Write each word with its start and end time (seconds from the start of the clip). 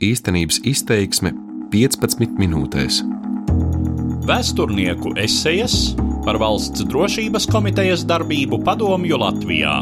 Īstenības 0.00 0.62
izteiksme 0.64 1.34
15 1.68 2.38
minūtēs. 2.40 3.02
Vēsturnieku 4.24 5.12
esejas 5.20 5.74
par 6.24 6.38
valsts 6.40 6.86
drošības 6.88 7.44
komitejas 7.52 8.06
darbību 8.08 8.62
padomju 8.64 9.18
Latvijā. 9.20 9.74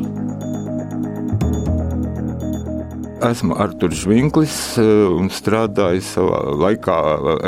Esmu 3.19 3.57
Arthurs 3.59 4.05
Vinklis 4.07 4.53
eh, 4.79 4.85
un 5.11 5.27
strādāju 5.33 6.03
savā 6.07 6.39
laikā 6.63 6.97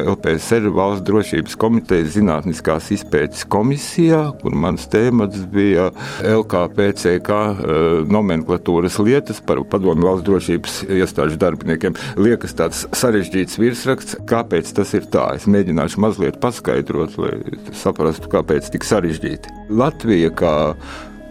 LPSR 0.03 0.67
valsts 0.75 1.05
drošības 1.07 1.55
komitejas 1.61 2.17
zinātniskās 2.17 2.89
izpētes 2.97 3.47
komisijā, 3.51 4.23
kur 4.41 4.57
mans 4.59 4.89
tēmats 4.91 5.45
bija 5.53 5.91
LKPCK 6.27 7.31
eh, 7.31 7.79
nomenklatūras 8.11 8.99
lietas 8.99 9.39
par 9.47 9.63
padomu 9.71 10.09
valsts 10.09 10.27
drošības 10.27 10.81
iestāžu 10.99 11.39
darbiniekiem. 11.41 11.95
Liekas 12.19 12.57
tāds 12.59 12.83
sarežģīts 12.91 13.61
virsraksts, 13.63 14.19
kāpēc 14.31 14.75
tas 14.75 14.97
ir 14.99 15.07
tā. 15.13 15.29
Es 15.39 15.47
mēģināšu 15.47 16.03
mazliet 16.03 16.41
paskaidrot, 16.43 17.15
lai 17.23 17.37
saprastu, 17.79 18.33
kāpēc 18.33 18.73
tik 18.75 18.89
sarežģīti. 18.91 19.55
Latvija 19.71 20.35
kā 20.35 20.57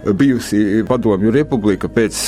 bijusi 0.06 0.84
Padomju 0.88 1.32
Republika 1.32 1.88
pēc 1.88 2.20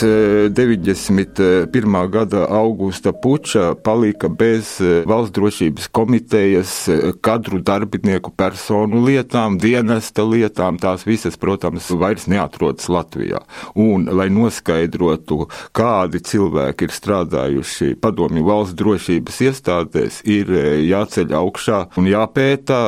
91. 0.49 2.03
Eh, 2.03 2.07
gada 2.07 2.45
augusta 2.49 3.11
puča 3.11 3.75
palika 3.75 4.29
bez 4.29 4.81
eh, 4.81 5.03
valsts 5.07 5.33
drošības 5.35 5.87
komitejas 5.87 6.87
eh, 6.87 6.99
kadru 7.21 7.59
darbinieku 7.59 8.31
personu 8.35 9.03
lietām, 9.05 9.57
dienesta 9.59 10.23
lietām. 10.23 10.79
Tās 10.81 11.05
visas, 11.07 11.37
protams, 11.37 11.89
vairs 11.91 12.27
neatrodas 12.27 12.89
Latvijā. 12.91 13.41
Un, 13.75 14.07
lai 14.11 14.29
noskaidrotu, 14.33 15.47
kādi 15.75 16.21
cilvēki 16.27 16.87
ir 16.87 16.95
strādājuši 16.95 17.93
Padomju 18.01 18.45
valsts 18.47 18.77
drošības 18.79 19.43
iestādēs, 19.47 20.21
ir 20.27 20.51
jāceļ 20.87 21.37
augšā 21.39 21.85
un 21.97 22.09
jāpēta 22.11 22.81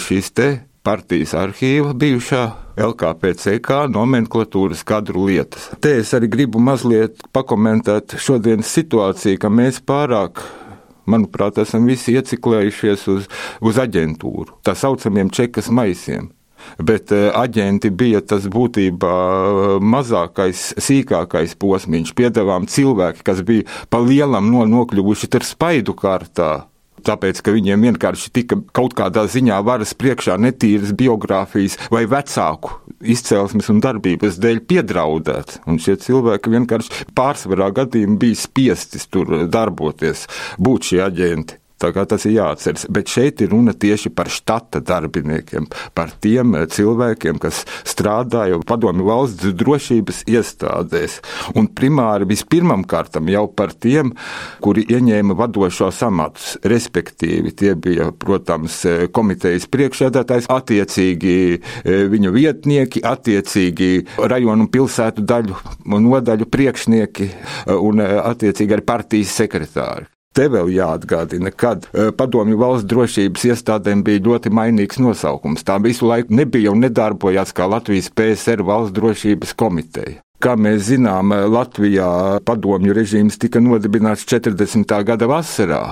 šīs 0.00 0.32
te 0.34 0.48
partijas 0.84 1.32
arhīva 1.38 1.94
bijušā 1.96 2.42
LKPCK 2.84 3.86
nomenklatūras 3.94 4.82
kadru 4.86 5.28
lietas. 5.30 5.70
Te 5.80 5.94
es 6.02 6.12
arī 6.16 6.28
gribu 6.32 6.60
mazliet 6.60 7.24
pakomentēt 7.34 8.18
šodienas 8.20 8.72
situāciju, 8.76 9.40
ka 9.40 9.50
mēs 9.52 9.80
pārāk 9.86 10.42
manuprāt, 11.10 11.60
esam 11.62 11.88
visi 11.88 12.16
ieciklējušies 12.18 13.04
uz, 13.12 13.28
uz 13.64 13.80
aģentūru, 13.80 14.58
tā 14.64 14.76
saucamiem 14.76 15.32
čekas 15.32 15.70
maisiem. 15.72 16.30
Bet 16.80 17.12
eh, 17.12 17.28
aģenti 17.28 17.90
bija 17.92 18.22
tas 18.24 18.46
būtībā 18.48 19.14
eh, 19.14 19.64
mazākais, 19.94 20.70
sīkākais 20.80 21.56
posms. 21.60 22.12
Piedāvājām 22.16 22.68
cilvēki, 22.72 23.24
kas 23.26 23.42
bija 23.44 23.68
pa 23.92 24.00
lielam 24.00 24.48
no, 24.52 24.64
nokļuvuši 24.68 25.28
ar 25.36 25.44
spaidu 25.44 25.96
kārtā 25.98 26.52
tāpēc, 27.04 27.40
ka 27.44 27.54
viņiem 27.54 27.88
vienkārši 27.88 28.32
tika 28.34 28.58
kaut 28.76 28.94
kādā 28.98 29.26
ziņā 29.30 29.60
varas 29.66 29.94
priekšā 29.98 30.36
netīras 30.40 30.94
biogrāfijas 30.96 31.78
vai 31.92 32.04
vecāku 32.10 32.78
izcelsmes 33.14 33.68
un 33.72 33.82
darbības 33.84 34.38
dēļ 34.42 34.62
piedraudēt. 34.68 35.58
Un 35.68 35.80
šie 35.82 35.98
cilvēki 36.00 36.54
vienkārši 36.54 37.10
pārsvarā 37.16 37.70
gadījumā 37.76 38.20
bija 38.22 38.40
spiesti 38.44 39.02
tur 39.10 39.44
darboties, 39.50 40.26
būt 40.62 40.92
šie 40.92 41.04
aģenti. 41.08 41.63
Tas 41.92 42.24
ir 42.24 42.36
jāatceras. 42.38 42.86
Bet 42.92 43.10
šeit 43.12 43.42
ir 43.44 43.52
runa 43.52 43.74
tieši 43.76 44.10
par 44.14 44.30
štata 44.32 44.80
darbiniekiem, 44.84 45.66
par 45.96 46.12
tiem 46.22 46.54
eh, 46.56 46.66
cilvēkiem, 46.70 47.40
kas 47.42 47.64
strādāja 47.88 48.60
padomju 48.66 49.06
valsts 49.08 49.52
drošības 49.58 50.22
iestādēs. 50.30 51.18
Un 51.58 51.68
primāri 51.68 52.28
vispirmam 52.30 52.84
kārtam 52.88 53.28
jau 53.32 53.46
par 53.52 53.74
tiem, 53.74 54.14
kuri 54.64 54.86
ieņēma 54.94 55.36
vadošos 55.38 56.00
amatus, 56.06 56.54
respektīvi 56.64 57.54
tie 57.56 57.74
bija, 57.74 58.10
protams, 58.12 58.80
eh, 58.88 59.06
komitejas 59.12 59.68
priekšsēdētājs, 59.72 60.48
attiecīgi 60.54 61.36
eh, 61.54 62.04
viņu 62.12 62.32
vietnieki, 62.34 63.04
attiecīgi 63.04 63.92
rajonu 64.18 64.70
pilsētu 64.72 65.24
daļu 65.24 65.60
nodaļu 66.04 66.48
priekšnieki 66.50 67.30
un 67.74 68.02
attiecīgi 68.04 68.76
arī 68.76 68.84
partijas 68.86 69.32
sekretāri. 69.38 70.08
Te 70.34 70.48
vēl 70.50 70.72
jāatgādina, 70.74 71.52
kad 71.54 71.84
e, 71.92 72.08
padomju 72.18 72.56
valsts 72.58 72.88
drošības 72.90 73.44
iestādēm 73.52 74.00
bija 74.02 74.22
ļoti 74.24 74.50
mainīgs 74.50 74.98
nosaukums. 74.98 75.62
Tā 75.62 75.76
visu 75.82 76.08
laiku 76.10 76.34
nebija 76.34 76.72
un 76.74 76.82
nedarbojās 76.82 77.54
kā 77.54 77.68
Latvijas 77.70 78.10
PSR 78.10 78.64
valsts 78.66 78.96
drošības 78.96 79.54
komiteja. 79.54 80.18
Kā 80.42 80.56
mēs 80.58 80.88
zinām, 80.88 81.30
e, 81.30 81.44
Latvijā 81.46 82.08
padomju 82.50 82.96
režīms 82.98 83.38
tika 83.38 83.62
nodibināts 83.62 84.26
40. 84.26 84.96
gada 85.06 85.30
vasarā. 85.30 85.84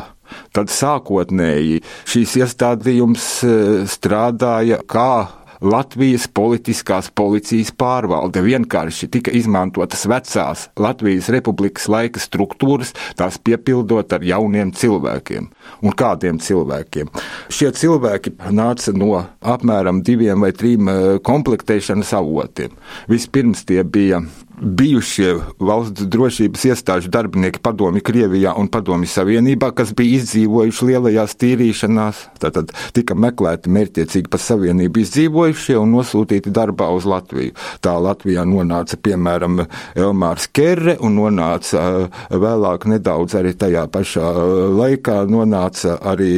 Tad 0.50 0.74
sākotnēji 0.74 1.78
šīs 2.10 2.34
iestādījums 2.42 3.28
e, 3.46 3.54
strādāja 3.94 4.82
kā 4.90 5.12
Latvijas 5.62 6.26
politiskās 6.26 7.08
policijas 7.14 7.70
pārvalde. 7.78 8.42
Vienkārši 8.42 9.08
tika 9.14 9.32
izmantotas 9.34 10.04
vecās 10.10 10.66
Latvijas 10.80 11.28
republikas 11.32 11.86
laika 11.92 12.20
struktūras, 12.22 12.90
tās 13.18 13.38
piepildot 13.38 14.12
ar 14.12 14.26
jauniem 14.26 14.72
cilvēkiem. 14.74 15.48
Un 15.86 15.94
kādiem 15.96 16.40
cilvēkiem? 16.42 17.12
Šie 17.52 17.70
cilvēki 17.78 18.34
nāca 18.50 18.94
no 18.96 19.22
apmēram 19.40 20.02
diviem 20.02 20.42
vai 20.42 20.50
trim 20.56 20.90
eh, 20.90 21.02
komplektēšanas 21.22 22.12
avotiem. 22.18 22.74
Vispirms 23.12 23.62
tie 23.68 23.84
bija 23.86 24.22
bijušie 24.62 25.34
valsts 25.58 26.06
drošības 26.06 26.64
iestāžu 26.70 27.10
darbinieki 27.12 27.60
padomi 27.62 28.02
Krievijā 28.04 28.54
un 28.58 28.68
padomi 28.72 29.08
Savienībā, 29.10 29.72
kas 29.76 29.90
bija 29.96 30.20
izdzīvojuši 30.20 30.88
lielajās 30.90 31.34
tīrīšanās, 31.42 32.22
tad 32.42 32.72
tika 32.94 33.16
meklēti 33.18 33.72
mērķiecīgi 33.74 34.30
pa 34.32 34.40
Savienību 34.42 35.02
izdzīvojušie 35.02 35.78
un 35.80 35.96
nosūtīti 35.96 36.54
darbā 36.54 36.92
uz 36.94 37.08
Latviju. 37.08 37.56
Tā 37.82 37.96
Latvijā 38.02 38.46
nonāca 38.48 38.98
piemēram 39.02 39.64
Elmārs 39.98 40.48
Kerre 40.54 40.96
un 41.02 41.18
nonāca 41.18 41.88
vēlāk 42.30 42.86
nedaudz 42.92 43.38
arī 43.40 43.56
tajā 43.58 43.88
pašā 43.92 44.30
laikā 44.78 45.24
nonāca 45.30 45.98
arī 46.12 46.32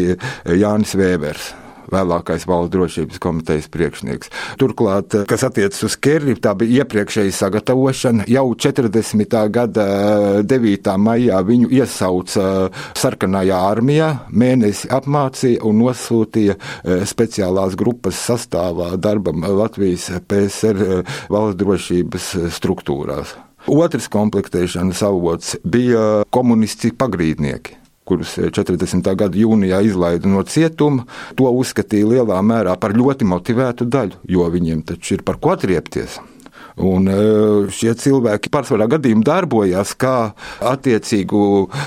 Jānis 0.48 0.96
Vēvers 0.98 1.52
vēlākais 1.94 2.46
valsts 2.48 2.72
drošības 2.74 3.20
komitejas 3.22 3.68
priekšnieks. 3.72 4.32
Turklāt, 4.60 5.16
kas 5.30 5.46
attiecas 5.46 5.82
uz 5.86 5.96
Kerri, 6.00 6.36
tā 6.36 6.54
bija 6.58 6.82
iepriekšēja 6.82 7.34
sagatavošana. 7.38 8.26
Jau 8.30 8.46
40. 8.54 9.38
gada 9.54 9.86
9. 10.42 10.92
maijā 11.00 11.40
viņu 11.46 11.70
iesauca 11.74 12.48
sarkanajā 12.98 13.60
armijā, 13.70 14.10
mēnesi 14.30 14.90
apmācīja 14.94 15.64
un 15.66 15.80
nosūtīja 15.84 16.58
eh, 16.58 17.04
speciālās 17.08 17.78
grupas 17.78 18.18
sastāvā 18.28 18.94
darbam 19.00 19.44
Latvijas 19.44 20.10
PSR 20.28 20.84
eh, 20.84 21.16
valsts 21.32 21.60
drošības 21.62 22.30
struktūrās. 22.54 23.36
Otrs 23.70 24.10
komplektēšanas 24.12 25.00
avots 25.06 25.54
bija 25.64 26.24
komunisti 26.34 26.92
pagrīdnieki 26.92 27.83
kurus 28.04 28.36
40. 28.36 29.00
Eh, 29.10 29.16
gada 29.16 29.38
jūnijā 29.38 29.80
izlaida 29.86 30.28
no 30.28 30.44
cietuma, 30.44 31.06
to 31.36 31.48
uzskatīja 31.48 32.10
lielā 32.14 32.40
mērā 32.44 32.76
par 32.80 32.96
ļoti 32.96 33.28
motivētu 33.28 33.88
daļu, 33.88 34.22
jo 34.28 34.48
viņiem 34.50 34.84
taču 34.84 35.18
ir 35.18 35.26
par 35.26 35.40
ko 35.40 35.56
atriepties. 35.56 36.20
Un 36.82 37.06
e, 37.06 37.16
šie 37.70 37.92
cilvēki 37.94 38.50
pārsvarā 38.50 38.88
gadījumā 38.90 39.22
darbojās 39.22 39.92
kā 39.94 40.34
attiecīgu 40.66 41.42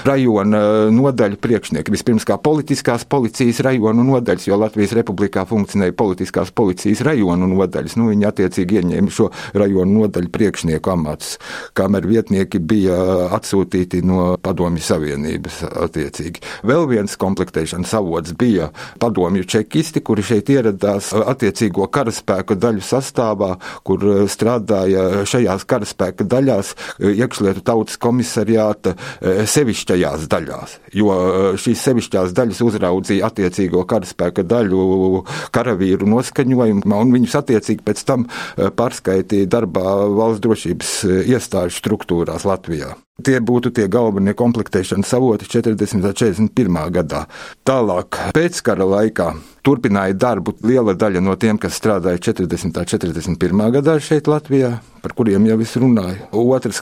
rajona 0.07 0.61
nodaļu 0.95 1.39
priekšnieki. 1.43 1.91
Vispirms 1.91 2.23
kā 2.27 2.37
politiskās 2.39 3.03
policijas 3.09 3.59
rajonu 3.67 4.05
nodaļas, 4.07 4.47
jo 4.47 4.59
Latvijas 4.61 4.95
republikā 4.95 5.43
funkcionēja 5.49 5.95
politiskās 5.97 6.53
policijas 6.55 7.03
rajonu 7.03 7.49
nodaļas. 7.51 7.97
Nu, 7.99 8.07
viņi 8.13 8.29
attiecīgi 8.29 8.79
ieņēma 8.79 9.11
šo 9.11 9.27
rajonu 9.59 10.05
nodaļu 10.05 10.31
priekšnieku 10.31 10.93
amatus, 10.93 11.35
kamēr 11.75 12.07
vietnieki 12.07 12.63
bija 12.63 12.95
atsūtīti 13.35 14.01
no 14.07 14.37
Padomju 14.39 14.85
Savienības 14.87 15.59
attiecīgi. 15.67 16.45
Vēl 16.67 16.87
viens 16.93 17.19
komplektēšanas 17.19 17.97
avots 17.99 18.37
bija 18.39 18.71
padomju 19.03 19.43
čekisti, 19.51 19.99
kuri 20.05 20.23
šeit 20.23 20.47
ieradās 20.53 21.11
attiecīgo 21.17 21.89
karaspēku 21.91 22.55
daļu 22.55 22.87
sastāvā, 22.87 23.53
kur 23.83 24.07
strādā 24.31 24.76
strādāja 24.77 25.25
šajās 25.25 25.65
karaspēka 25.65 26.25
daļās, 26.27 26.73
eh, 26.99 27.15
iekšlietu 27.17 27.63
tautas 27.63 27.97
komisariāta 27.97 28.95
eh, 29.21 29.45
sevišķajās 29.45 30.27
daļās, 30.27 30.77
jo 30.93 31.09
eh, 31.11 31.57
šīs 31.57 31.81
sevišķās 31.87 32.33
daļas 32.33 32.61
uzraudzīja 32.61 33.27
attiecīgo 33.27 33.85
karaspēka 33.87 34.43
daļu 34.43 35.23
karavīru 35.51 36.07
noskaņojumu, 36.07 36.85
un 36.85 37.11
viņus 37.13 37.39
attiecīgi 37.41 37.83
pēc 37.83 38.05
tam 38.05 38.27
pārskaitīja 38.57 39.49
darbā 39.49 40.07
valsts 40.13 40.43
drošības 40.43 40.93
iestāžu 41.27 41.77
struktūrās 41.77 42.45
Latvijā. 42.47 42.95
Tie 43.17 43.39
būtu 43.41 43.71
tie 43.73 43.87
galvenie 43.89 44.35
komplektēšanas 44.37 45.13
avoti 45.17 45.47
40. 45.49 45.95
un 45.97 46.03
41. 46.05 46.75
gadā. 46.93 47.23
Tālāk, 47.65 48.19
pēckara 48.37 48.85
laikā 48.85 49.31
turpināja 49.65 50.13
darbu 50.13 50.53
liela 50.61 50.93
daļa 50.93 51.23
no 51.25 51.33
tiem, 51.33 51.57
kas 51.57 51.79
strādāja 51.81 52.21
40. 52.29 52.69
un 52.69 52.77
41. 52.77 53.65
gadā 53.79 53.97
šeit 53.97 54.29
Latvijā 54.29 54.75
par 55.07 55.15
kuriem 55.15 55.45
jau 55.47 55.55
es 55.63 55.71
runāju. 55.79 56.25
Otrs 56.35 56.81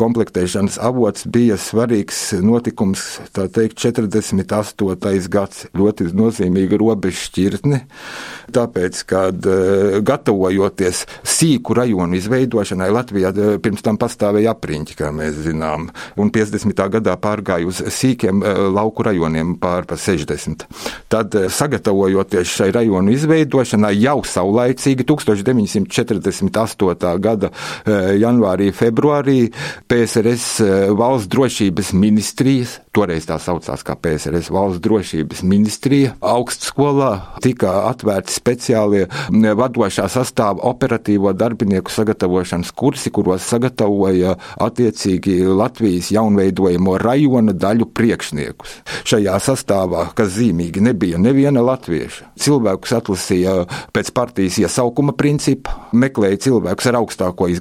komplektēšanas 0.00 0.78
avots 0.80 1.26
bija 1.28 1.58
svarīgs 1.60 2.32
notikums, 2.40 3.20
tā 3.36 3.52
teikt, 3.52 3.76
48. 3.82 5.28
gads, 5.28 5.66
ļoti 5.76 6.08
nozīmīga 6.16 6.80
robeža 6.80 7.20
šķirtne, 7.26 7.82
tāpēc, 8.56 9.02
kad 9.10 9.48
eh, 9.50 9.98
gatavojoties 10.06 11.02
sīku 11.26 11.74
rajonu 11.76 12.16
izveidošanai, 12.16 12.88
Latvijā 12.96 13.34
eh, 13.34 13.58
pirms 13.60 13.84
tam 13.84 14.00
pastāvēja 14.00 14.54
apriņķi, 14.56 14.96
kā 14.96 15.12
mēs 15.12 15.36
zinām, 15.44 15.90
un 16.16 16.32
50. 16.32 16.80
gadā 16.96 17.18
pārgāja 17.20 17.68
uz 17.68 17.84
sīkiem 17.98 18.40
eh, 18.40 18.56
lauku 18.72 19.04
rajoniem 19.04 19.58
pār 19.60 19.84
pa 19.90 20.00
60. 20.00 20.64
Tad, 21.12 21.36
sagatavojoties 21.52 22.56
šai 22.56 22.72
rajonu 22.72 23.12
izveidošanai, 23.12 23.92
jau 24.00 24.24
saulaicīgi 24.24 25.04
1948. 25.12 27.20
gada 27.20 27.52
janvārī, 28.20 28.70
februārī 28.76 29.38
PSRS 29.90 30.60
valsts 30.96 31.30
drošības 31.32 31.92
ministrijas, 31.96 32.78
toreiz 32.96 33.26
tā 33.28 33.38
saucās 33.42 33.84
kā 33.86 33.96
PSRS 34.00 34.50
valsts 34.54 34.82
drošības 34.84 35.42
ministrija, 35.46 36.14
augstskolā 36.24 37.12
tika 37.44 37.72
atvērti 37.90 38.34
speciālie 38.34 39.04
vadošā 39.30 40.08
sastāva 40.12 40.64
operatīvo 40.70 41.32
darbinieku 41.36 41.92
sagatavošanas 41.92 42.72
kursi, 42.76 43.12
kuros 43.14 43.46
sagatavoja 43.46 44.36
attiecīgi 44.62 45.38
Latvijas 45.46 46.10
jaunveidojamo 46.14 46.96
rajona 47.02 47.54
daļu 47.56 47.90
priekšniekus. 47.96 48.80
Šajā 49.06 49.36
sastāvā, 49.42 50.08
kas 50.16 50.34
zīmīgi, 50.36 50.82
nebija 50.84 51.20
neviena 51.22 51.62
latvieša. 51.64 52.32
Cilvēkus 52.40 52.96
atlasīja 52.98 53.56
pēc 53.96 54.12
partijas 54.16 54.58
iesaukuma 54.62 55.14
principa, 55.16 55.74
meklēja 55.96 56.42
cilvēkus 56.48 56.90
ar 56.90 57.00
augstāko 57.02 57.48
izglītību. 57.52 57.55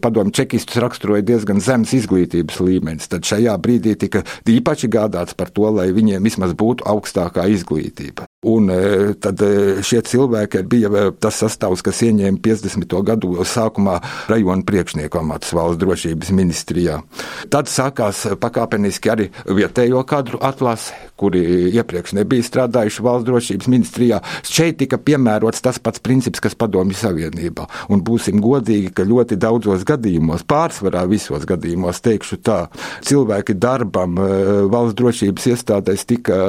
Padomju 0.00 0.34
čekistus 0.40 0.80
raksturoja 0.82 1.24
diezgan 1.26 1.60
zems 1.62 1.94
izglītības 1.96 2.60
līmenis. 2.64 3.10
Tad 3.10 3.26
šajā 3.28 3.56
brīdī 3.62 3.96
tika 3.98 4.24
īpaši 4.48 4.90
gādāts 4.90 5.36
par 5.36 5.52
to, 5.54 5.68
lai 5.74 5.90
viņiem 5.96 6.26
vismaz 6.26 6.54
būtu 6.56 6.86
augstākā 6.88 7.46
izglītība. 7.54 8.26
Un 8.40 8.70
e, 8.72 9.12
tad 9.20 9.42
e, 9.44 9.82
šie 9.84 9.98
cilvēki 10.00 10.62
bija 10.64 10.88
e, 10.88 11.00
tas 11.20 11.36
sastāvs, 11.42 11.82
kas 11.84 11.98
ieņēma 12.06 12.38
50. 12.40 12.94
gadu 13.04 13.34
sākumā 13.44 13.98
rajona 14.32 14.64
priekšnieku 14.64 15.18
amatus 15.20 15.52
valsts 15.52 15.76
drošības 15.82 16.30
ministrijā. 16.32 16.94
Tad 17.52 17.68
sākās 17.68 18.22
pakāpeniski 18.40 19.12
arī 19.12 19.26
vietējo 19.44 20.00
kadru 20.08 20.40
atlase, 20.40 20.96
kuri 21.20 21.42
iepriekš 21.74 22.14
nebija 22.16 22.46
strādājuši 22.46 23.04
valsts 23.04 23.26
drošības 23.28 23.68
ministrijā. 23.74 24.22
Šeit 24.48 24.80
tika 24.80 24.96
piemērots 24.96 25.60
tas 25.60 25.76
pats 25.76 26.00
princips, 26.00 26.40
kas 26.40 26.56
padomju 26.56 26.96
savienībā. 26.96 27.68
Un 27.92 28.00
būsim 28.00 28.40
godīgi, 28.40 28.94
ka 28.96 29.04
ļoti 29.04 29.36
daudzos 29.36 29.84
gadījumos, 29.84 30.46
pārsvarā 30.48 31.04
visos 31.12 31.44
gadījumos, 31.44 32.00
teikšu 32.08 32.40
tā, 32.40 32.62
cilvēki 33.04 33.60
darbam 33.60 34.16
valsts 34.72 34.96
drošības 34.96 35.52
iestādēs 35.52 36.08
tika 36.08 36.40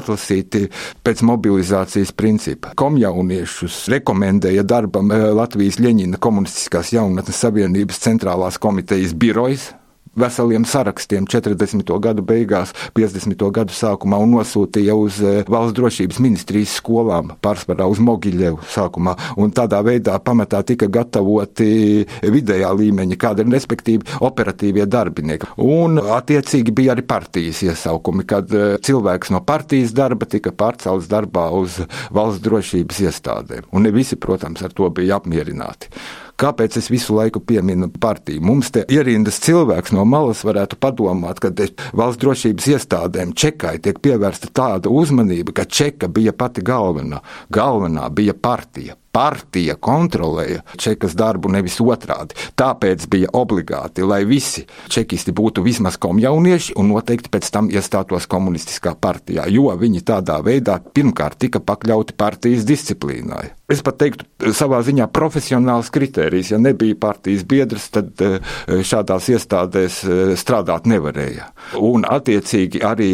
atlasīti 0.00 0.64
pēc 1.10 1.24
mobilizācijas 1.26 2.12
principa. 2.14 2.70
Komjauniešus 2.78 3.88
rekomendēja 3.90 4.62
darbam 4.62 5.10
eh, 5.10 5.26
Latvijas 5.34 5.80
Ļeņina 5.82 6.20
Komunistiskās 6.22 6.92
jaunatnes 6.94 7.40
savienības 7.42 7.98
centrālās 8.04 8.60
komitejas 8.62 9.16
birojas, 9.18 9.72
veseliem 10.16 10.64
sarakstiem 10.66 11.26
40. 11.30 11.84
gadu 12.02 12.24
beigās, 12.26 12.72
50. 12.96 13.44
gadu 13.54 13.74
sākumā 13.74 14.18
un 14.22 14.34
nosūtīja 14.36 14.96
uz 14.98 15.20
eh, 15.22 15.42
valsts 15.50 15.76
drošības 15.78 16.20
ministrijas 16.22 16.76
skolām, 16.80 17.34
pārsvarā 17.42 17.86
uz 17.90 18.00
Mogiļevu 18.02 18.64
sākumā. 18.70 19.16
Un 19.40 19.54
tādā 19.54 19.80
veidā 19.86 20.16
pamatā 20.22 20.62
tika 20.66 20.88
gatavoti 20.90 22.06
vidējā 22.22 22.70
līmeņa 22.80 23.18
kadri, 23.20 23.48
respektīvi 23.54 24.18
operatīvie 24.26 24.86
darbinieki. 24.90 25.52
Un 25.62 26.00
attiecīgi 26.00 26.74
bija 26.74 26.96
arī 26.96 27.06
partijas 27.06 27.62
iesaukumi, 27.66 28.26
kad 28.28 28.50
eh, 28.54 28.78
cilvēks 28.82 29.34
no 29.34 29.42
partijas 29.46 29.94
darba 29.96 30.28
tika 30.30 30.54
pārcelts 30.54 31.10
darbā 31.10 31.48
uz 31.54 31.80
valsts 32.14 32.42
drošības 32.44 33.04
iestādēm. 33.06 33.70
Un 33.74 33.86
ne 33.86 33.94
visi, 33.94 34.18
protams, 34.20 34.64
ar 34.66 34.74
to 34.74 34.90
bija 34.94 35.20
apmierināti. 35.20 35.90
Kāpēc 36.40 36.78
es 36.80 36.88
visu 36.88 37.16
laiku 37.18 37.42
pieminu 37.44 37.90
partiju? 38.00 38.40
Mums 38.48 38.70
te 38.72 38.86
ierindas 38.88 39.42
cilvēks 39.44 39.92
no 39.92 40.06
malas 40.08 40.40
varētu 40.46 40.78
padomāt, 40.80 41.42
ka 41.42 41.52
valsts 41.96 42.22
drošības 42.22 42.70
iestādēm 42.74 43.34
Čekai 43.36 43.76
tiek 43.84 44.00
pievērsta 44.00 44.48
tāda 44.56 44.88
uzmanība, 44.88 45.52
ka 45.58 45.68
Čeka 45.68 46.08
bija 46.08 46.32
pati 46.32 46.64
galvenā. 46.64 47.20
Galvenā 47.52 48.08
bija 48.16 48.32
partija 48.32 48.99
partija 49.12 49.76
kontrolēja 49.80 50.62
čekas 50.78 51.16
darbu, 51.18 51.50
nevis 51.52 51.80
otrādi. 51.82 52.36
Tāpēc 52.58 53.06
bija 53.10 53.30
obligāti, 53.36 54.04
lai 54.06 54.22
visi 54.28 54.66
čekisti 54.90 55.34
būtu 55.36 55.64
vismaz 55.66 55.98
komjaunieši 56.00 56.76
un 56.80 56.92
noteikti 56.94 57.32
pēc 57.32 57.50
tam 57.54 57.70
iestātos 57.72 58.28
komunistiskā 58.30 58.94
partijā, 59.00 59.46
jo 59.50 59.70
viņi 59.80 60.04
tādā 60.06 60.40
veidā 60.46 60.78
pirmkārt 60.94 61.40
tika 61.40 61.62
pakļauti 61.64 62.16
partijas 62.18 62.66
disciplīnai. 62.68 63.50
Es 63.70 63.84
pat 63.86 64.00
teiktu, 64.02 64.26
savā 64.56 64.80
ziņā 64.82 65.06
profesionāls 65.14 65.92
kritērijs. 65.94 66.50
Ja 66.54 66.58
nebija 66.58 66.96
partijas 66.98 67.44
biedrs, 67.46 67.86
tad 67.94 68.24
eh, 68.26 68.40
šādās 68.66 69.28
iestādēs 69.30 70.00
eh, 70.06 70.32
strādāt 70.38 70.90
nevarēja. 70.90 71.52
Un 71.78 72.06
attiecīgi 72.08 72.82
arī 72.86 73.12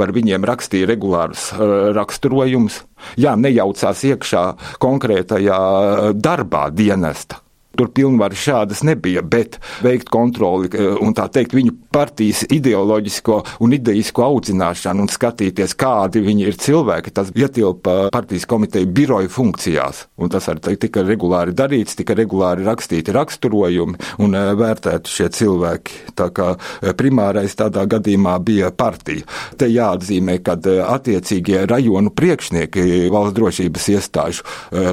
par 0.00 0.14
viņiem 0.16 0.46
rakstīja 0.48 0.88
regulārus 0.90 1.50
uh, 1.54 1.92
raksturojumus. 1.96 2.82
Jā, 3.20 3.36
nejaucās 3.38 4.04
iekšā 4.10 4.44
konkrētajā 4.82 5.60
uh, 5.60 6.12
darbā 6.16 6.68
dienesta. 6.74 7.43
Tur 7.74 7.90
pilnvaru 7.94 8.38
šādas 8.38 8.84
nebija, 8.86 9.22
bet 9.22 9.58
veikt 9.82 10.10
kontroli 10.12 10.70
eh, 10.70 10.92
un 11.02 11.14
tā 11.16 11.26
teikt 11.32 11.54
viņu 11.56 11.74
partijas 11.94 12.44
ideoloģisko 12.52 13.40
un 13.64 13.74
ideisko 13.74 14.24
audzināšanu 14.28 15.04
un 15.04 15.10
skatīties, 15.10 15.74
kādi 15.78 16.22
viņi 16.24 16.46
ir 16.48 16.58
cilvēki, 16.60 17.12
tas 17.14 17.32
ietilpa 17.34 18.10
partijas 18.14 18.46
komiteja 18.50 18.86
biroju 18.86 19.30
funkcijās. 19.32 20.04
Un 20.22 20.30
tas 20.30 20.46
arī 20.50 20.76
tika 20.80 21.02
regulāri 21.06 21.54
darīts, 21.56 21.96
tika 21.98 22.16
regulāri 22.18 22.66
rakstīti 22.66 23.14
raksturojumi 23.14 23.98
un 24.22 24.38
eh, 24.38 24.52
vērtēti 24.58 25.16
šie 25.16 25.30
cilvēki. 25.34 26.14
Tā 26.18 26.30
kā 26.34 26.52
eh, 26.54 26.94
primārais 26.94 27.58
tādā 27.58 27.86
gadījumā 27.90 28.36
bija 28.44 28.70
partija. 28.74 29.26
Te 29.58 29.66
jāatzīmē, 29.70 30.38
ka 30.46 30.56
attiecīgie 30.94 31.64
rajonu 31.70 32.12
priekšnieki 32.14 33.10
valsts 33.12 33.34
drošības 33.36 33.88
iestāžu 33.94 34.44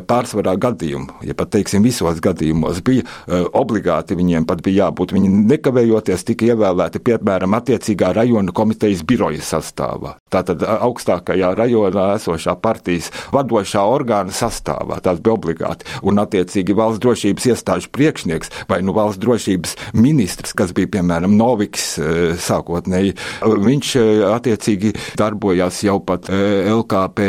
pārsvarā 0.07 0.55
gadījumu, 0.61 1.21
ja 1.27 1.35
pat 1.37 1.51
teiksim 1.55 1.83
visos 1.85 2.21
gadījumos, 2.23 2.70
gadījumos 2.71 2.83
bija 2.83 3.03
uh, 3.03 3.47
obligāti, 3.53 4.15
viņiem 4.15 4.45
pat 4.45 4.61
bija 4.63 4.87
jābūt. 4.87 5.13
Viņi 5.13 5.29
nekavējoties 5.51 6.23
tika 6.25 6.45
ievēlēti, 6.51 7.01
piemēram, 7.03 7.55
attiecīgā 7.57 8.13
rajona 8.15 8.51
komitejas 8.51 9.03
biroja 9.03 9.41
sastāvā. 9.41 10.17
Tātad 10.31 10.63
augstākajā 10.63 11.53
rajonā 11.55 12.15
esošā 12.15 12.55
partijas 12.61 13.11
vadošā 13.33 13.83
orgāna 13.83 14.31
sastāvā. 14.31 15.01
Tas 15.01 15.19
bija 15.19 15.35
obligāti. 15.35 15.85
Un, 16.03 16.19
attiecīgi, 16.21 16.75
valsts 16.75 17.01
drošības 17.03 17.47
iestāžu 17.51 17.91
priekšnieks 17.91 18.51
vai 18.69 18.81
nu 18.81 18.93
valsts 18.93 19.21
drošības 19.21 19.75
ministrs, 19.93 20.53
kas 20.53 20.71
bija, 20.75 20.89
piemēram, 20.97 21.35
Noviks 21.35 21.97
sākotnēji, 22.41 23.15
viņš 23.41 23.93
attiecīgi 24.31 24.93
darbojās 25.19 25.81
jau 25.85 25.99
pat 26.05 26.29
LKP 26.31 27.27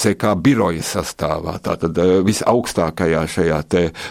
CK 0.00 0.34
biroja 0.42 0.84
sastāvā. 0.86 1.58
Tātad 1.62 1.98
visaugstākajā 2.26 3.24
šajā 3.30 3.60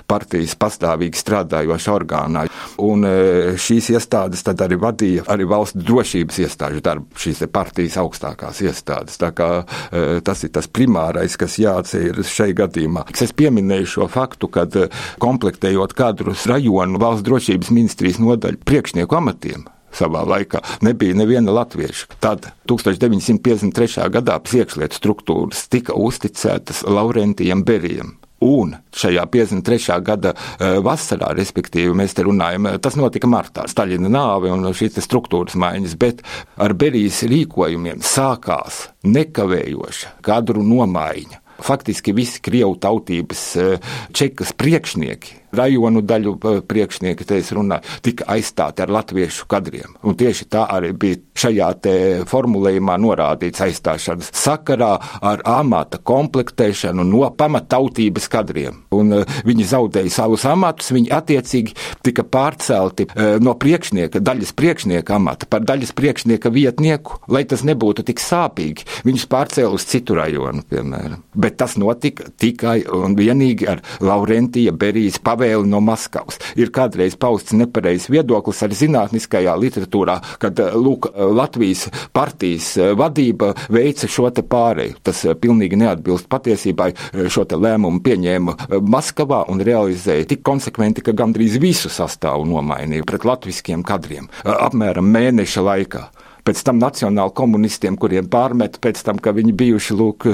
partijas 0.10 0.56
pastāvīgi 0.70 1.20
strādājoša 1.20 1.96
orgānā. 1.98 2.46
Un 2.86 3.06
e, 3.08 3.14
šīs 3.60 3.92
iestādes 3.96 4.46
tad 4.46 4.62
arī 4.64 4.78
vadīja 4.80 5.26
arī 5.34 5.48
valsts 5.50 5.80
drošības 5.82 6.40
iestāžu 6.46 6.84
darbu, 6.86 7.10
šīs 7.20 7.44
partijas 7.54 7.98
augstākās 8.02 8.62
iestādes. 8.66 9.20
Tā 9.22 9.32
kā 9.36 9.50
e, 9.60 10.22
tas 10.26 10.46
ir 10.46 10.54
tas 10.56 10.70
primārais, 10.70 11.38
kas 11.40 11.60
jāatceras 11.62 12.32
šai 12.34 12.52
gadījumā. 12.58 13.08
Es 13.20 13.36
pieminēju 13.36 13.90
šo 13.96 14.10
faktu, 14.12 14.52
ka 14.54 14.68
e, 14.70 14.88
komplektējot 15.22 15.98
kadrus 15.98 16.48
rajonu 16.50 17.02
valsts 17.02 17.26
drošības 17.28 17.74
ministrijas 17.76 18.22
nodaļu 18.24 18.64
priekšnieku 18.68 19.20
amatiem, 19.20 19.68
savā 19.96 20.24
laikā. 20.28 20.62
Nebija 20.86 21.18
neviena 21.18 21.56
latvieša. 21.56 22.20
Tad 22.24 22.52
1953. 22.70 24.08
gadā 24.14 24.40
priekšlietu 24.46 25.02
struktūras 25.02 25.68
tika 25.72 25.98
uzticētas 25.98 26.86
Laurentijam 26.88 27.66
Berijam. 27.68 28.20
Un 28.46 28.75
šajā 28.96 29.25
53. 29.31 29.98
gada 30.05 30.31
e, 30.31 30.69
vasarā, 30.84 31.34
respektīvi, 31.36 31.91
mēs 31.98 32.15
te 32.15 32.24
runājam, 32.24 32.69
e, 32.69 32.79
tas 32.84 32.96
notika 33.00 33.27
martā, 33.27 33.65
Staļina 33.67 34.12
nāve 34.12 34.51
un 34.53 34.63
šīs 34.75 35.01
struktūras 35.03 35.58
maiņas, 35.60 35.98
bet 36.00 36.24
ar 36.60 36.75
Berijas 36.79 37.22
rīkojumiem 37.27 38.03
sākās 38.05 38.86
nekavējoša 39.03 40.15
kadru 40.25 40.63
nomaiņa. 40.63 41.43
Faktiski 41.60 42.15
visi 42.15 42.39
krievu 42.43 42.77
tautības 42.79 43.43
e, 43.60 43.67
čekas 44.15 44.55
priekšnieki 44.55 45.38
rajonu 45.56 46.03
daļu 46.06 46.36
priekšnieki, 46.70 47.25
te 47.27 47.39
es 47.41 47.51
runāju, 47.56 48.00
tika 48.06 48.27
aizstāti 48.36 48.84
ar 48.84 48.94
latviešu 48.94 49.48
kadriem. 49.50 49.96
Un 50.03 50.18
tieši 50.20 50.48
tā 50.51 50.65
arī 50.70 50.91
bija 50.98 51.20
šajā 51.39 51.70
te 51.84 51.94
formulējumā 52.29 52.98
norādīts 53.01 53.63
aizstāšanas 53.65 54.32
sakarā 54.36 54.91
ar 55.25 55.44
amata 55.48 56.00
komplektēšanu 56.03 57.06
no 57.08 57.27
pamatautības 57.39 58.27
kadriem. 58.32 58.84
Un 58.96 59.13
uh, 59.20 59.38
viņi 59.48 59.68
zaudēja 59.72 60.13
savus 60.13 60.46
amatus, 60.50 60.91
viņi 60.96 61.12
attiecīgi 61.15 61.75
tika 62.06 62.25
pārcelti 62.25 63.08
uh, 63.10 63.38
no 63.44 63.56
priekšnieka, 63.60 64.22
daļas 64.24 64.53
priekšnieka 64.58 65.15
amata 65.15 65.50
par 65.50 65.65
daļas 65.68 65.94
priekšnieka 65.98 66.51
vietnieku, 66.53 67.22
lai 67.32 67.46
tas 67.50 67.63
nebūtu 67.68 68.06
tik 68.08 68.22
sāpīgi. 68.24 68.88
Viņus 69.08 69.27
pārcēla 69.32 69.74
uz 69.75 69.88
citu 69.89 70.18
rajonu, 70.20 70.63
piemēram. 70.70 71.24
Bet 71.39 71.60
tas 71.62 71.77
notika 71.79 72.29
tikai 72.39 72.82
un 72.96 73.15
vienīgi 73.20 73.68
ar 73.70 73.84
Laurentija 74.03 74.74
Berijas 74.75 75.20
pavēli 75.39 75.69
no 75.69 75.79
Maskavas. 75.84 76.39
Ir 76.60 76.72
kādreiz 76.75 77.15
pausts 77.19 77.55
nepareizs 77.55 78.10
viedoklis 78.12 78.63
arī 78.65 78.77
zinātniskajā 78.77 79.55
literatūrā, 79.60 80.19
kad 80.41 80.60
lūk, 80.75 81.10
Latvijas 81.15 81.88
partijas 82.13 82.74
vadība 83.00 83.53
veica 83.72 84.10
šo 84.10 84.29
te 84.36 84.43
pāreju. 84.43 85.00
Tas 85.03 85.24
pilnīgi 85.39 85.79
neatbilst 85.79 86.29
patiesībai. 86.31 86.91
Šo 87.31 87.46
te 87.50 87.60
lēmumu 87.60 88.03
pieņēma 88.03 88.58
Maskavā 88.84 89.46
un 89.51 89.63
realizēja 89.63 90.27
tik 90.29 90.43
konsekventi, 90.46 91.03
ka 91.05 91.15
gandrīz 91.15 91.60
visu 91.62 91.91
sastāvu 91.93 92.48
nomainīja 92.50 93.08
pret 93.08 93.27
latviskiem 93.27 93.86
kadriem 93.88 94.29
apmēram 94.43 95.08
mēneša 95.13 95.63
laikā 95.65 96.10
pēc 96.50 96.63
tam 96.65 96.82
nacionāli 96.82 97.36
komunistiem, 97.38 97.98
kuriem 98.00 98.27
pārmet 98.32 98.79
pēc 98.82 99.03
tam, 99.06 99.20
ka 99.22 99.34
viņi 99.38 99.53
bijuši 99.60 99.98
lūk, 100.00 100.25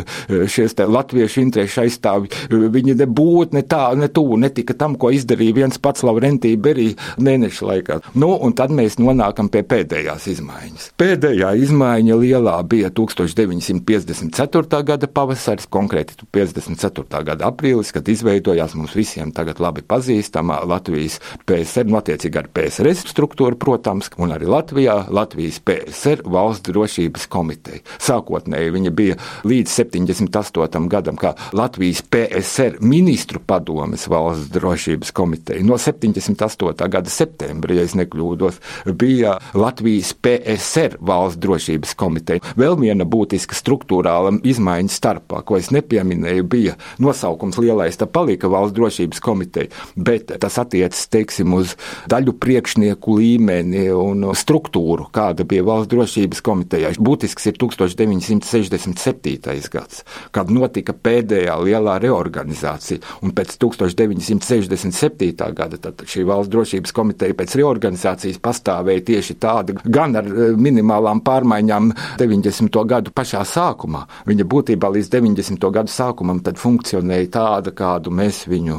šies 0.51 0.77
latviešu 0.79 1.43
interešu 1.43 1.83
aizstāvi, 1.83 2.31
viņi 2.49 2.95
nebūtu 3.01 3.57
ne 3.57 3.63
tā, 3.67 3.89
ne 3.99 4.07
tuvu 4.11 4.39
netika 4.39 4.75
tam, 4.77 4.95
ko 4.99 5.11
izdarīja 5.15 5.59
viens 5.59 5.81
pats 5.81 6.05
Laurentija 6.07 6.59
Berija 6.61 6.95
mēneša 7.19 7.67
laikā. 7.69 7.99
Nu, 8.15 8.31
un 8.39 8.55
tad 8.55 8.71
mēs 8.75 8.97
nonākam 9.01 9.49
pie 9.51 9.65
pēdējās 9.67 10.29
izmaiņas. 10.35 10.87
Pēdējā 10.99 11.51
izmaiņa 11.65 12.19
lielā 12.21 12.55
bija 12.69 12.91
1954. 12.95 14.81
gada 14.87 15.11
pavasaris, 15.11 15.67
konkrēti 15.71 16.29
54. 16.35 17.23
gada 17.27 17.49
aprīlis, 17.51 17.91
kad 17.95 18.07
izveidojās 18.11 18.77
mums 18.79 18.95
visiem 18.95 19.33
tagad 19.35 19.59
labi 19.63 19.83
pazīstamā 19.83 20.61
Latvijas 20.69 21.19
PSR, 21.47 21.89
nu 21.89 21.99
attiecīgi 21.99 22.41
ar 22.41 22.51
PSRS 22.55 23.05
struktūru, 23.11 23.59
protams, 23.59 24.11
un 24.21 24.35
arī 24.35 24.47
Latvijā 24.51 25.01
Latvijas 25.11 25.59
PSR 25.65 26.04
PSR 26.05 26.21
valsts 26.29 26.69
drošības 26.69 27.25
komiteja. 27.31 27.81
Sākotnēji 28.01 28.73
viņa 28.75 28.91
bija 28.93 29.15
līdz 29.47 29.71
78. 29.73 30.87
gadam 30.89 31.17
kā 31.17 31.33
Latvijas 31.55 32.01
PSR 32.01 32.77
ministru 32.81 33.41
padomes 33.41 34.05
valsts 34.11 34.51
drošības 34.53 35.11
komiteja. 35.15 35.63
No 35.65 35.79
78. 35.81 36.89
gada 36.89 37.09
septembra, 37.09 37.73
ja 37.75 37.85
nekļūdos, 37.85 38.59
bija 38.93 39.37
Latvijas 39.57 40.13
PSR 40.13 40.99
valsts 40.99 41.41
drošības 41.41 41.95
komiteja. 41.97 42.43
Vēl 42.59 42.77
viena 42.79 43.05
būtiska 43.05 43.57
struktūrāla 43.57 44.35
izmaiņa 44.45 44.93
starpā, 44.93 45.41
ko 45.45 45.57
es 45.57 45.71
nepieminēju, 45.73 46.45
bija 46.49 46.77
nosaukums 47.01 47.57
lielais, 47.61 47.97
tā 47.97 48.05
palika 48.05 48.51
valsts 48.51 48.75
drošības 48.77 49.23
komiteja, 49.25 49.71
bet 49.95 50.35
tas 50.41 50.59
attiecas, 50.61 51.07
teiksim, 51.09 51.55
uz 51.57 51.75
daļu 52.11 52.35
priekšnieku 52.41 53.17
līmeni 53.19 53.87
un 53.95 54.29
struktūru, 54.35 55.09
kāda 55.15 55.47
bija 55.47 55.65
valsts 55.65 55.84
drošības 55.91 56.41
komitejā. 56.45 56.93
Būtisks 56.99 57.49
ir 57.49 57.55
1967. 57.61 59.69
gads, 59.73 60.03
kad 60.35 60.45
notika 60.53 60.93
pēdējā 60.93 61.55
lielā 61.61 61.95
reorganizācija. 62.03 62.99
Un 63.25 63.29
pēc 63.35 63.49
1967. 63.61 65.53
gada 65.55 65.77
šī 66.05 66.21
valsts 66.27 66.53
drošības 66.53 66.91
komiteja 66.95 67.33
pēc 67.37 67.55
reorganizācijas 67.59 68.39
pastāvēja 68.43 69.01
tieši 69.11 69.33
tāda, 69.41 69.69
gan 69.85 70.15
ar 70.19 70.25
eh, 70.29 70.33
minimālām 70.57 71.21
pārmaiņām 71.25 71.91
90. 72.19 72.81
gadu 72.89 73.09
pašā 73.15 73.43
sākumā. 73.47 74.05
Viņa 74.29 74.43
būtībā 74.49 74.87
līdz 74.95 75.07
90. 75.17 75.71
gadu 75.75 75.89
sākumam 75.91 76.39
funkcionēja 76.55 77.29
tāda, 77.35 77.69
kādu 77.75 78.13
mēs 78.15 78.45
viņu 78.49 78.77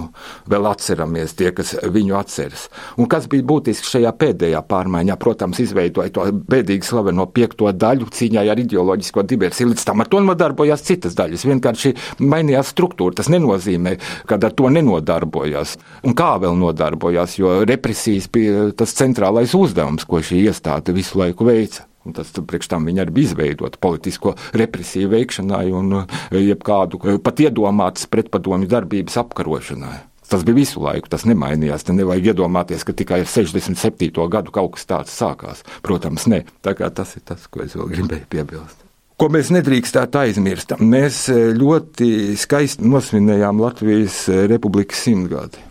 vēl 0.51 0.71
atceramies, 0.71 1.35
tie, 1.39 1.53
kas 1.57 1.75
viņu 1.83 2.17
atceras. 2.19 2.69
Un 2.97 3.09
kas 3.11 3.29
bija 3.31 3.45
būtisks 3.47 3.97
šajā 3.97 4.13
pēdējā 4.19 4.63
pārmaiņā? 4.69 5.17
Protams, 5.21 5.61
izveidoja 5.63 6.13
to 6.15 6.27
bēdīgi 6.33 6.87
slaveno 6.97 7.27
piekto 7.29 7.69
daļu 7.73 8.09
cīņā 8.17 8.47
ar 8.51 8.61
ideoloģisko 8.63 9.25
diversiju. 9.29 9.71
Līdz 9.73 9.85
tam 9.89 10.01
ar 10.01 10.11
to 10.11 10.23
nodarbojās 10.25 10.85
citas 10.87 11.17
daļas. 11.19 11.45
Vienkārši 11.49 11.95
mainījās 12.25 12.73
struktūra. 12.73 13.19
Tas 13.21 13.31
nenozīmē, 13.33 13.97
ka 14.29 14.41
ar 14.41 14.55
to 14.57 14.71
nenodarbojās. 14.73 15.77
Un 16.07 16.17
kā 16.17 16.37
vēl 16.43 16.57
nodarbojās, 16.61 17.37
jo 17.41 17.59
represijas 17.69 18.31
bija 18.33 18.71
tas 18.77 18.97
centrālais 18.97 19.55
uzdevums, 19.57 20.09
ko 20.09 20.23
šī 20.25 20.47
iestāde 20.49 20.97
visu 20.97 21.21
laiku 21.21 21.49
veica. 21.49 21.87
Un 22.07 22.15
tas 22.15 22.29
priekš 22.31 22.71
tam 22.71 22.85
viņa 22.87 23.03
arī 23.03 23.17
bija 23.17 23.33
izveidota 23.33 23.81
politisko 23.83 24.37
represiju 24.55 25.11
veikšanai 25.11 25.65
un 25.75 25.97
jebkādu 26.31 27.19
pat 27.19 27.43
iedomātas 27.43 28.07
pretpadomju 28.11 28.71
darbības 28.71 29.19
apkarošanai. 29.25 29.97
Tas 30.27 30.43
bija 30.47 30.59
visu 30.59 30.83
laiku, 30.83 31.11
tas 31.11 31.27
nemainījās. 31.29 31.85
Te 31.87 31.95
nevajag 31.95 32.33
iedomāties, 32.33 32.83
ka 32.87 32.95
tikai 32.97 33.21
ar 33.23 33.31
67. 33.31 34.11
gadu 34.33 34.55
kaut 34.55 34.75
kas 34.75 34.89
tāds 34.89 35.15
sākās. 35.15 35.63
Protams, 35.87 36.27
ne. 36.31 36.43
Tā 36.67 36.75
kā 36.79 36.91
tas 36.91 37.15
ir 37.19 37.23
tas, 37.29 37.47
ko 37.47 37.63
es 37.63 37.77
vēl 37.79 37.93
gribēju 37.95 38.27
piebilst. 38.35 38.83
Ko 39.17 39.31
mēs 39.33 39.49
nedrīkstētu 39.55 40.19
aizmirst? 40.21 40.75
Mēs 40.83 41.23
eh, 41.33 41.53
ļoti 41.57 42.35
skaisti 42.37 42.85
nosvinējām 42.85 43.63
Latvijas 43.63 44.27
eh, 44.29 44.43
republikas 44.51 45.07
simtgadi. 45.07 45.63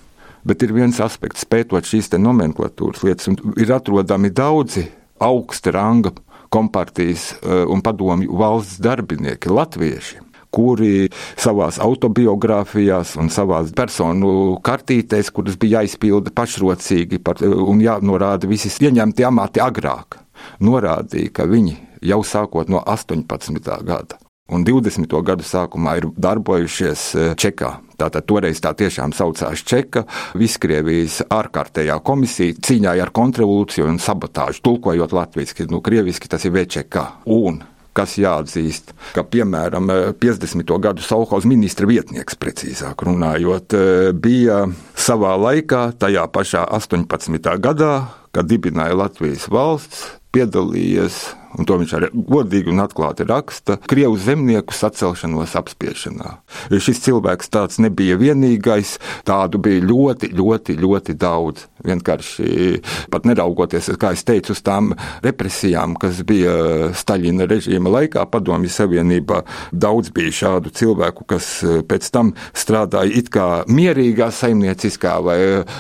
Bet 0.46 0.64
ir 0.66 0.74
viens 0.74 0.98
aspekts, 1.02 1.46
pētot 1.50 1.86
šīs 1.86 2.10
nomenklatūras 2.18 3.04
lietas, 3.06 3.30
un 3.30 3.38
ir 3.62 3.74
atrodami 3.74 4.32
daudzi 4.34 4.88
augsta 5.22 5.76
ranga 5.76 6.16
kompartijas 6.54 7.34
eh, 7.36 7.66
un 7.70 7.86
padomju 7.86 8.34
valsts 8.40 8.82
darbinieki, 8.82 9.54
latvieši 9.54 10.25
kuri 10.56 11.10
savās 11.36 11.80
autobiogrāfijās 11.84 13.16
un 13.22 13.32
savās 13.34 13.74
personu 13.76 14.58
kartītēs, 14.66 15.32
kuras 15.36 15.60
bija 15.60 15.82
jāizpilda 15.82 16.34
pašrocīgi 16.36 17.22
par, 17.24 17.42
un 17.44 17.84
jānorāda 17.84 18.50
visi 18.50 18.72
ieņemti 18.72 19.28
amati 19.28 19.64
agrāk, 19.64 20.20
norādīja, 20.64 21.34
ka 21.36 21.50
viņi 21.50 21.76
jau 22.06 22.22
sākot 22.24 22.72
no 22.72 22.84
18. 22.86 23.82
gada 23.86 24.20
un 24.52 24.66
20. 24.66 25.10
gadu 25.26 25.46
sākumā 25.46 25.98
ir 26.00 26.08
darbojušies 26.22 27.04
e, 27.16 27.28
Čekā. 27.40 27.72
Tātad 27.98 28.28
toreiz 28.28 28.60
tā 28.62 28.76
tiešām 28.78 29.14
saucās 29.16 29.64
Čeka, 29.66 30.04
Viskrievijas 30.38 31.22
ārkārtējā 31.32 31.96
komisija 32.06 32.58
cīņā 32.68 32.98
ar 33.02 33.14
kontrrevolūciju 33.16 33.88
un 33.90 34.02
sabotāžu, 34.04 34.62
tulkojot 34.68 35.16
latviešu, 35.16 35.70
nu, 35.72 35.82
krieviski 35.82 36.30
tas 36.30 36.46
ir 36.46 36.54
VČK. 36.54 37.08
Un 37.32 37.64
kas 37.96 38.18
jāatzīst, 38.20 38.92
ka 39.16 39.24
piemēram 39.24 39.90
50. 40.20 40.76
gadu 40.84 41.06
Sauhaus 41.06 41.48
ministra 41.48 41.88
vietnieks, 41.90 42.38
precīzāk 42.40 43.06
runājot, 43.08 43.78
bija 44.20 44.66
savā 45.00 45.36
laikā, 45.40 45.88
tajā 46.02 46.28
pašā 46.36 46.66
18. 46.76 47.56
gadā, 47.64 47.94
kad 48.36 48.52
dibināja 48.52 49.00
Latvijas 49.00 49.48
valsts, 49.52 50.06
piedalījies 50.36 51.24
un 51.58 51.68
to 51.68 51.78
viņš 51.82 51.96
arī 51.98 52.10
godīgi 52.14 52.72
un 52.74 52.84
atklāti 52.84 53.28
raksta, 53.28 53.78
Krievu 53.90 54.18
zemnieku 54.22 54.76
sacelšanos 54.76 55.56
apspiešanā. 55.60 56.38
Šis 56.72 57.02
cilvēks 57.06 57.52
tāds 57.54 57.80
nebija 57.84 58.18
vienīgais, 58.20 58.98
tādu 59.28 59.62
bija 59.62 59.84
ļoti, 59.86 60.32
ļoti, 60.36 60.78
ļoti 60.82 61.18
daudz. 61.22 61.68
Vienkārši 61.86 62.80
pat 63.14 63.28
neraugoties, 63.30 63.92
kā 64.02 64.16
es 64.16 64.24
teicu, 64.26 64.56
uz 64.56 64.62
tām 64.66 64.94
represijām, 65.26 65.94
kas 66.02 66.24
bija 66.26 66.90
Staļina 66.98 67.46
režīma 67.50 67.92
laikā, 67.94 68.26
Padomju 68.32 68.72
Savienībā, 68.74 69.44
daudz 69.72 70.10
bija 70.16 70.34
šādu 70.34 70.74
cilvēku, 70.74 71.28
kas 71.30 71.52
pēc 71.86 72.10
tam 72.14 72.34
strādāja 72.58 73.14
it 73.20 73.30
kā 73.34 73.48
mierīgā 73.70 74.32
saimnieciskā 74.34 75.18
vai 75.26 75.38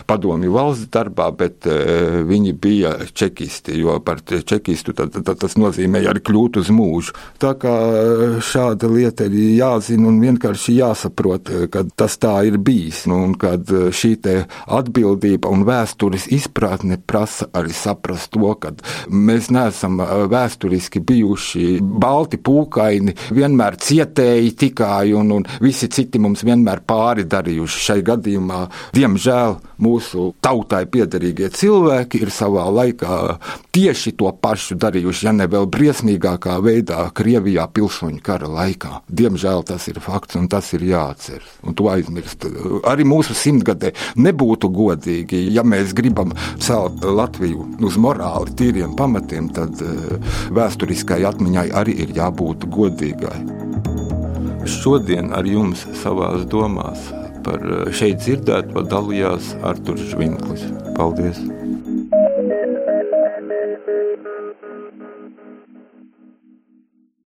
padomju 0.08 0.53
valsts 0.53 0.89
darbā, 0.94 1.29
bet 1.38 1.67
eh, 1.70 2.22
viņi 2.27 2.53
bija 2.62 2.94
čekisti, 3.13 3.77
jo 3.82 3.98
par 4.05 4.22
čekistu 4.25 4.96
tad, 4.98 5.15
tad, 5.15 5.36
tas 5.41 5.58
nozīmēja 5.65 6.13
arī 6.13 6.24
kļūt 6.25 6.62
uz 6.62 6.72
mūžu. 6.74 7.15
Tā 7.41 7.53
kā 7.60 7.74
eh, 7.74 8.38
šāda 8.45 8.89
lieta 8.91 9.27
ir 9.27 9.36
jāzina 9.60 10.10
un 10.10 10.22
vienkārši 10.24 10.77
jāsaprot, 10.79 11.51
eh, 11.51 11.67
ka 11.72 11.86
tas 11.98 12.17
tā 12.22 12.38
ir 12.48 12.57
bijis, 12.62 13.05
nu, 13.12 13.22
un 13.29 13.36
kad 13.39 13.69
eh, 13.69 13.89
šī 13.95 14.15
atbildība 14.72 15.50
un 15.51 15.65
vēstures 15.67 16.29
izpratne 16.34 16.98
prasa 16.98 17.50
arī 17.53 17.74
saprast 17.75 18.31
to, 18.34 18.48
ka 18.60 18.72
mēs 19.12 19.50
neesam 19.53 20.00
vēsturiski 20.31 21.01
bijuši 21.03 21.79
balti 21.81 22.39
pūkaini, 22.41 23.15
vienmēr 23.36 23.77
cietēji 23.81 24.53
tikai, 24.62 25.12
un, 25.19 25.34
un 25.36 25.48
visi 25.62 25.89
citi 25.91 26.22
mums 26.22 26.45
vienmēr 26.48 26.81
pāri 26.88 27.27
darījuši. 27.29 27.84
Šai 27.86 28.00
gadījumā, 28.07 28.62
diemžēl, 28.95 29.57
mūsu 29.84 30.31
tautai 30.43 30.86
piederīgie 30.91 31.51
cilvēki 31.53 32.24
ir 32.24 32.31
savā 32.34 32.65
laikā 32.72 33.19
tieši 33.75 34.15
to 34.19 34.31
pašu 34.41 34.77
darījuši, 34.79 35.27
ja 35.27 35.36
ne 35.36 35.48
vēl 35.56 35.68
briesmīgākā 35.72 36.58
veidā 36.64 37.06
Krievijā 37.16 37.66
pilsoņu 37.72 38.22
kara 38.26 38.50
laikā. 38.52 39.02
Diemžēl 39.08 39.64
tas 39.68 39.88
ir 39.92 40.00
fakts 40.04 40.38
un 40.40 40.50
tas 40.52 40.72
ir 40.76 40.86
jāatceras. 40.90 41.58
Un 41.66 41.78
to 41.78 41.88
aizmirst. 41.92 42.48
Arī 42.88 43.08
mūsu 43.08 43.36
simtgadē 43.38 43.94
nebūtu 44.20 44.70
godīgi, 44.76 45.46
ja 45.56 45.64
mēs 45.64 45.96
gribam 45.98 46.34
celt 46.64 47.04
Latviju 47.06 47.66
uz 47.86 48.00
morāli 48.02 48.56
tīriem 48.60 48.96
pamatiem, 49.00 49.50
tad 49.56 49.82
uh, 49.86 50.16
vēsturiskai 50.56 51.24
atmiņai 51.30 51.70
arī 51.82 52.00
ir 52.06 52.16
jābūt 52.18 52.68
godīgai. 52.76 53.38
Šodien 54.66 55.30
ar 55.38 55.46
jums 55.46 55.86
savās 56.02 56.48
domās 56.50 57.12
par 57.46 57.62
šeit 57.94 58.24
dzirdēto 58.26 58.88
dalījās 58.90 59.54
Artur 59.66 60.02
Švinklis. 60.10 60.66
Paldies! 60.98 61.55